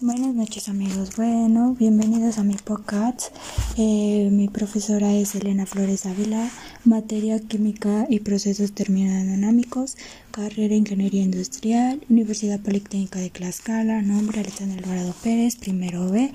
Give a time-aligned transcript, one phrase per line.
[0.00, 3.34] Buenas noches amigos, bueno, bienvenidos a mi podcast.
[3.78, 6.50] Eh, mi profesora es Elena Flores Ávila,
[6.84, 9.96] materia química y procesos termodinámicos,
[10.30, 16.32] carrera ingeniería industrial, Universidad Politécnica de Tlaxcala, nombre Alexander Alvarado Pérez, primero B.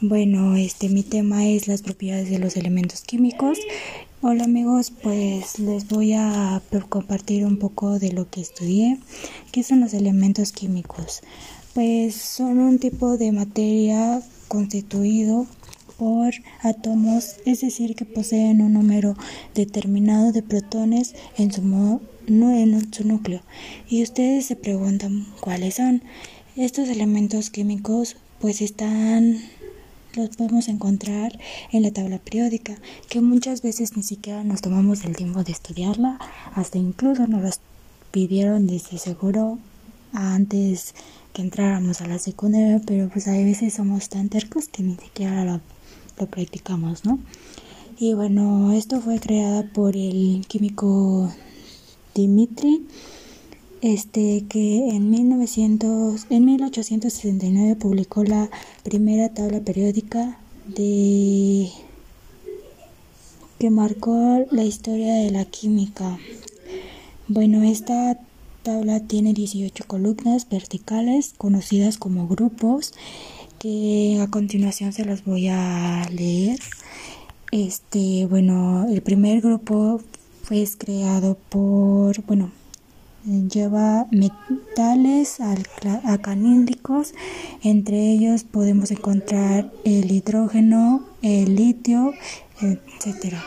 [0.00, 3.58] Bueno, este mi tema es las propiedades de los elementos químicos.
[4.20, 8.98] Hola amigos, pues les voy a compartir un poco de lo que estudié.
[9.52, 11.22] ¿Qué son los elementos químicos?
[11.76, 15.46] Pues son un tipo de materia constituido
[15.98, 19.14] por átomos, es decir, que poseen un número
[19.54, 23.42] determinado de protones en su, en su núcleo.
[23.90, 26.02] Y ustedes se preguntan cuáles son.
[26.56, 29.38] Estos elementos químicos pues están
[30.14, 31.38] los podemos encontrar
[31.72, 32.78] en la tabla periódica,
[33.10, 36.18] que muchas veces ni siquiera nos tomamos el tiempo de estudiarla,
[36.54, 37.60] hasta incluso nos las
[38.12, 39.58] pidieron desde seguro
[40.14, 40.94] antes
[41.36, 45.44] que entráramos a la secundaria, pero pues a veces somos tan tercos que ni siquiera
[45.44, 45.60] lo,
[46.28, 47.18] practicamos, ¿no?
[47.98, 51.30] Y bueno, esto fue creada por el químico
[52.14, 52.86] Dimitri,
[53.82, 58.48] este que en 1900, en 1869 publicó la
[58.82, 61.68] primera tabla periódica de
[63.58, 66.18] que marcó la historia de la química.
[67.28, 68.18] Bueno, esta
[68.66, 72.94] tabla tiene 18 columnas verticales conocidas como grupos
[73.60, 76.58] que a continuación se las voy a leer.
[77.52, 80.00] Este, bueno, el primer grupo
[80.42, 82.50] fue creado por, bueno,
[83.24, 85.38] lleva metales
[86.02, 87.14] alcanílicos,
[87.62, 92.14] entre ellos podemos encontrar el hidrógeno, el litio,
[92.60, 93.44] etcétera.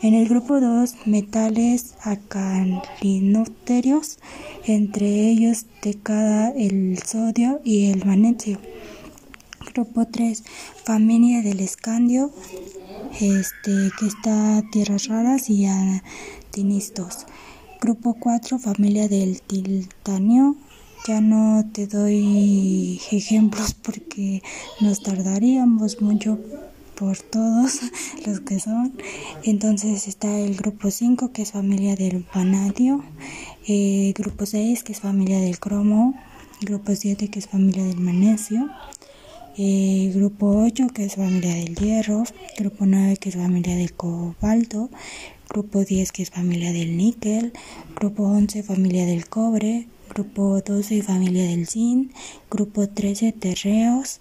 [0.00, 4.20] En el grupo 2, metales alcalinoterios,
[4.64, 5.66] entre ellos
[6.04, 8.60] cada el sodio y el magnesio.
[9.74, 10.44] Grupo 3,
[10.84, 12.30] familia del escandio,
[13.20, 17.26] este, que está tierras raras y atinistos.
[17.80, 20.54] Grupo 4, familia del titanio.
[21.08, 24.44] Ya no te doy ejemplos porque
[24.80, 26.38] nos tardaríamos mucho
[26.98, 27.80] por todos
[28.26, 28.92] los que son.
[29.48, 33.02] Entonces está el grupo 5 que es familia del vanadio,
[33.66, 36.12] eh, grupo 6 que es familia del cromo,
[36.60, 38.68] grupo 7 que es familia del magnesio,
[39.56, 42.24] eh, grupo 8 que es familia del hierro,
[42.58, 44.90] grupo 9 que es familia del cobalto,
[45.48, 47.54] grupo 10 que es familia del níquel,
[47.96, 52.12] grupo 11 familia del cobre, grupo 12 familia del zinc,
[52.50, 54.20] grupo 13 terreos,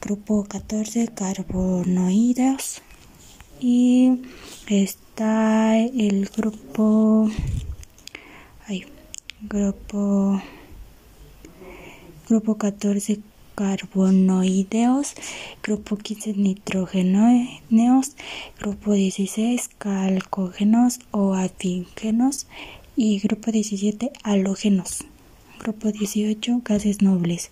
[0.00, 2.82] grupo 14 carbonoides
[3.60, 4.22] y
[4.68, 7.28] está el grupo
[8.66, 8.86] ay,
[9.42, 10.40] grupo
[12.28, 13.20] grupo 14
[13.54, 15.14] carbonoideos,
[15.62, 18.16] grupo 15 nitrógenos,
[18.58, 22.46] grupo 16 calcógenos o afígenos
[22.96, 25.04] y grupo 17 halógenos,
[25.60, 27.50] grupo 18 gases nobles.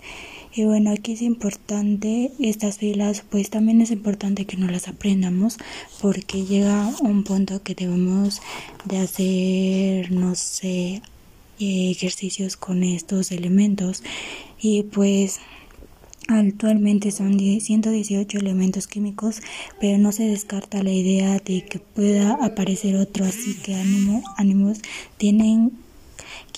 [0.54, 5.58] Y bueno, aquí es importante estas filas, pues también es importante que no las aprendamos
[6.00, 8.40] porque llega un punto que debemos
[8.84, 11.02] de hacer, no sé,
[11.60, 14.02] ejercicios con estos elementos
[14.60, 15.40] y pues
[16.30, 19.40] Actualmente son 118 elementos químicos,
[19.80, 24.80] pero no se descarta la idea de que pueda aparecer otro, así que ánimo, ánimos
[25.16, 25.72] tienen,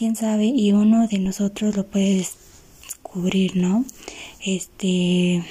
[0.00, 2.27] quién sabe, y uno de nosotros lo puede
[3.03, 3.84] cubrir, ¿no?
[4.43, 5.44] Este,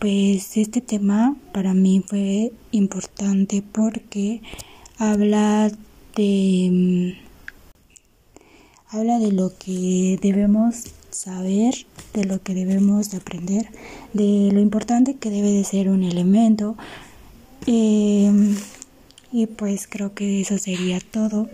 [0.00, 4.42] pues este tema para mí fue importante porque
[4.98, 5.70] habla
[6.16, 7.10] de mm,
[8.88, 11.74] habla de lo que debemos saber,
[12.14, 13.68] de lo que debemos aprender,
[14.14, 16.76] de lo importante que debe de ser un elemento.
[17.66, 18.56] Em,
[19.30, 21.48] y pues creo que eso sería todo.